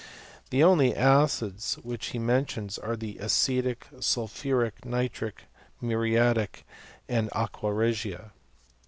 The 0.49 0.63
only 0.63 0.95
acids 0.95 1.75
which 1.83 2.07
he 2.07 2.17
mentions 2.17 2.79
are 2.79 2.95
the 2.95 3.19
acetic, 3.19 3.85
sul 3.99 4.25
phuric, 4.27 4.83
nitric, 4.83 5.43
muriatic, 5.79 6.65
and 7.07 7.29
aijuii 7.29 7.77
regia. 7.77 8.31